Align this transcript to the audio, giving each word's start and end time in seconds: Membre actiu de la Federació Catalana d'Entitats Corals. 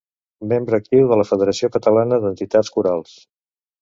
Membre 0.53 0.77
actiu 0.77 1.03
de 1.11 1.19
la 1.21 1.27
Federació 1.31 1.71
Catalana 1.77 2.19
d'Entitats 2.25 2.77
Corals. 2.79 3.15